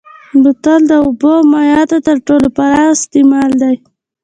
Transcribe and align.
بوتل 0.41 0.81
د 0.87 0.91
اوبو 1.03 1.29
او 1.37 1.43
مایعاتو 1.51 1.97
تر 2.07 2.17
ټولو 2.27 2.47
پراخ 2.57 2.89
استعمال 2.97 3.49
لري. 3.61 3.77